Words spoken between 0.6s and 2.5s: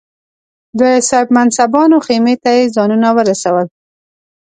د صاحب منصبانو خېمې ته